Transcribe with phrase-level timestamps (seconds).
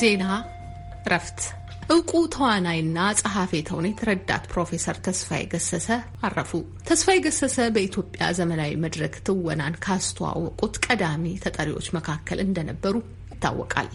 [0.00, 0.24] ዜና
[1.04, 1.40] እረፍት
[1.90, 5.88] እውቁ ተዋናይና ጸሐፌ ተውኔት ረዳት ፕሮፌሰር ተስፋዬ ገሰሰ
[6.26, 6.52] አረፉ።
[6.88, 12.94] ተስፋዬ ገሰሰ በኢትዮጵያ ዘመናዊ መድረክ ትወናን ካስተዋወቁት ቀዳሚ ተጠሪዎች መካከል እንደነበሩ
[13.34, 13.90] ይታወቃል።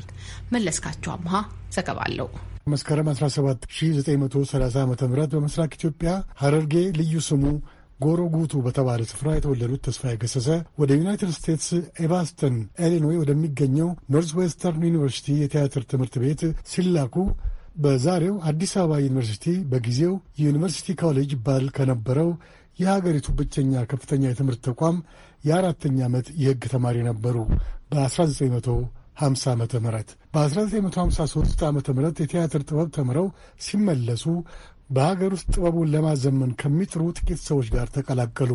[0.53, 1.33] መለስካቸው አምሃ
[1.75, 2.29] ዘገባ አለው።
[2.67, 4.93] መስከረም 17 1930 ዓ ም
[5.33, 6.11] በምስራቅ ኢትዮጵያ
[6.41, 7.43] ሐረርጌ ልዩ ስሙ
[7.99, 10.47] ጎሮ ጉቱ በተባለ ስፍራ የተወለዱት ተስፋዬ ገሰሰ
[10.79, 11.67] ወደ ዩናይትድ ስቴትስ
[12.03, 12.55] ኤቫስተን
[12.85, 16.41] ኢሊኖይ ወደሚገኘው ኖርዝ ዌስተርን ዩኒቨርሲቲ የቲያትር ትምህርት ቤት
[16.71, 17.15] ሲላኩ
[17.77, 22.29] በዛሬው አዲስ አበባ ዩኒቨርሲቲ በጊዜው የዩኒቨርሲቲ ኮሌጅ ይባል ከነበረው
[22.79, 24.97] የሀገሪቱ ብቸኛ ከፍተኛ የትምህርት ተቋም
[25.45, 27.37] የአራተኛ ዓመት የሕግ ተማሪ ነበሩ።
[27.91, 28.77] በ1950
[29.47, 29.63] ዓ ም
[30.33, 31.79] በ1953 ዓ ም
[32.17, 33.27] የቲያትር ጥበብ ተምረው
[33.65, 34.25] ሲመለሱ
[34.89, 38.51] በሀገር ውስጥ ጥበቡን ለማዘመን ከሚጥሩ ጥቂት ሰዎች ጋር ተቀላቀሉ።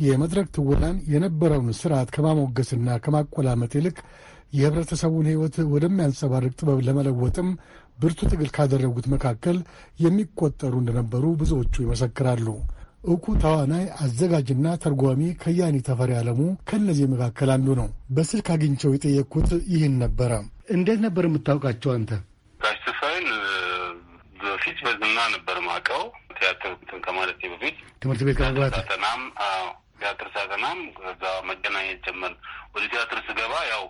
[0.00, 3.96] የመድረክ ትወናን የነበረውን ስርዓት ከማሞገስና ከማቆላመጥ ይልቅ
[4.56, 7.48] የህብረተሰቡን ሕይወት ወደሚያንጸባርቅ ጥበብ ለመለወጥም
[7.98, 9.56] ብርቱ ትግል ካደረጉት መካከል
[10.00, 12.46] የሚቆጠሩ እንደነበሩ ብዙዎቹ ይመሰክራሉ።
[13.06, 19.94] ዕውቁ ተዋናይ አዘጋጅና ተርጓሚ ከያኒ ተፈሪ አለሙ ከእነዚህ መካከል አንዱ ነው። በስልክ አግኝቸው የጠየቅኩት ይህን
[20.04, 20.32] ነበረ።
[20.76, 22.10] እንዴት ነበር የምታውቃቸው አንተ?
[22.60, 23.28] ጋሽ ተስፋዬን
[24.56, 26.02] በፊት በዝና ነበር ማውቀው።
[26.36, 29.22] ቲያትር እንትን ከማለቴ በፊት ትምህርት ቤት ከመግባት ሳጠናም
[29.98, 32.32] ቲያትር ሳጠናም ከዛ መገናኘት ጀመር።
[32.74, 33.84] ወደ ቲያትር ስገባ ያው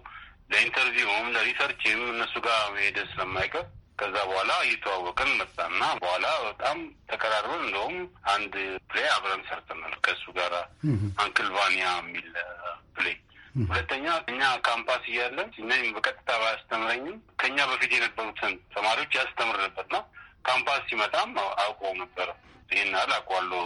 [0.53, 3.64] ለኢንተርቪውም ለሪሰርችም እነሱ ጋር መሄድ ስለማይቀር
[4.00, 6.78] ከዛ በኋላ እየተዋወቅን መጣና በኋላ በጣም
[7.11, 7.97] ተቀራርበን እንደውም
[8.34, 8.55] አንድ
[8.91, 10.53] play አብረን ሰርተናል ከእሱ ጋር
[11.22, 12.28] Uncle Vanya የሚል
[12.97, 13.17] play።
[13.69, 19.97] ሁለተኛ እኛ ካምፓስ እያለን እኛም በቀጥታ ባያስተምረኝም ከእኛ በፊት የነበሩትን ተማሪዎች ያስተምር ነበርና
[20.47, 21.30] ካምፓስ ሲመጣም
[21.62, 22.28] አውቀው ነበረ።
[22.70, 23.62] ይህን ያህል አውቀዋለሁ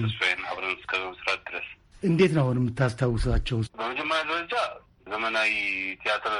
[0.00, 1.68] ተስፋዬን አብረን እስከ መስራት ድረስ።
[2.02, 3.58] እንዴት ነው አሁን የምታስታውሳቸው?
[3.78, 4.54] በመጀመሪያ ደረጃ
[5.12, 5.52] ዘመናዊ
[6.02, 6.34] ቲያትር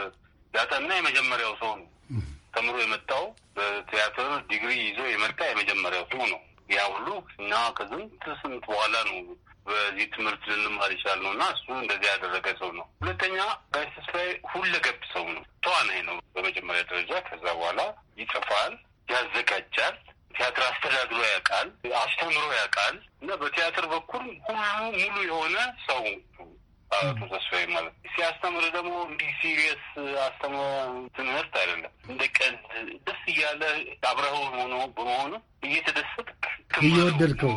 [0.54, 1.88] ያጠና የመጀመሪያው ሰው ነው።
[2.54, 3.22] ተምሮ የመጣው
[3.56, 6.40] በቲያትር ዲግሪ ይዞ የመጣ የመጀመሪያው ሰው ነው።
[6.72, 9.16] ያ ሁሉ እና ከስንት ስንት በኋላ ነው
[9.66, 13.36] በዚህ ትምህርት ልንማር ይቻል ነው እና እሱ እንደዚህ ያደረገ ሰው ነው። ሁለተኛ
[13.74, 17.80] ጋሽ ተስፋዬ ሁለገብ ሰው ነው። ተዋናይ ነው በመጀመሪያ ደረጃ። ከዛ በኋላ
[18.22, 18.72] ይጽፋል፣
[19.12, 19.96] ያዘጋጃል፣
[20.34, 21.68] ቲያትር አስተዳድሮ ያውቃል፣
[22.00, 24.60] አስተምሮ ያውቃል እና በቲያትር በኩል ሁሉ
[24.94, 25.56] ሙሉ የሆነ
[25.86, 26.02] ሰው
[26.90, 29.84] አቶ ተስፋዬ ማለት ሲያስተምር ደግሞ እንዲህ serious
[30.24, 30.62] አስተምሮ
[31.16, 32.64] ትምህርት አይደለም። እንደ ቀልድ
[33.06, 33.62] ደስ እያለ
[34.10, 35.32] አብረኸው ሆኖ በመሆኑ
[35.68, 36.42] እየተደሰትክ
[36.82, 37.54] እየወደድከው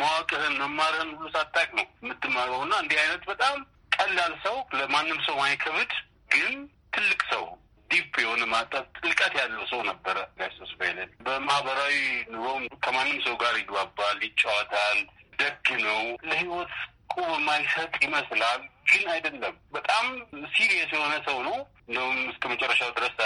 [0.00, 3.56] ማወቅህን መማርህን ሁሉ ሳታቅ ነው የምትማረው። እና እንዲህ አይነት በጣም
[3.96, 5.92] ቀላል ሰው ለማንም ሰው ማይከብድ
[6.30, 6.54] ግን
[6.94, 7.44] ትልቅ ሰው
[7.90, 10.90] deep የሆነ ማለት ጥልቀት ያለው ሰው ነበረ ጋሽ ተስፋዬ።
[11.26, 11.96] በማህበራዊ
[12.32, 14.98] ኑሮም ከማንም ሰው ጋር ይግባባል፣ ይጫወታል፣
[15.38, 16.72] ደግ ነው ለህይወት
[17.12, 20.06] ቁብ የማይሰጥ ይመስላል፣ ግን አይደለም። በጣም
[20.54, 23.16] serious የሆነ ሰው ነው። እንደውም እስከ መጨረሻው ድረስ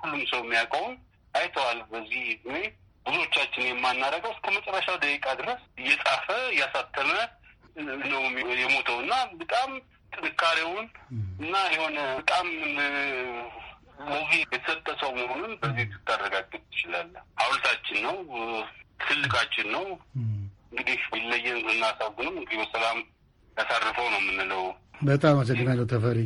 [0.00, 0.94] ሁሉም ሰው የሚያውቀውን
[1.34, 2.56] አይተዋል። በዚህ እድሜ
[3.06, 7.10] ብዙዎቻችን የማናደርገው እስከ መጨረሻው ደቂቃ ድረስ እየጻፈ እያሳተመ
[8.12, 8.22] ነው
[8.58, 9.70] የሞተው እና በጣም
[10.12, 10.86] ጥንካሬውን
[11.40, 12.46] እና የሆነ በጣም
[14.06, 18.16] ለዚህ የተሰጠ ሰው መሆኑን በዚህ ልታረጋግጥ ትችላለህ። ሐውልታችን ነው፣
[19.04, 19.86] ትልቃችን ነው።
[20.70, 22.98] እንግዲህ ቢለየን ብናሳጉንም እንግዲህ በሰላም
[23.56, 24.64] ያሳርፈው ነው የምንለው።
[25.02, 26.20] በጣም አመሰግናለሁ ተፈሪ።